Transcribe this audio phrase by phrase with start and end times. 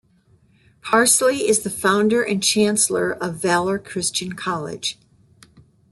[0.81, 4.97] Parsley is the founder and chancellor of Valor Christian College.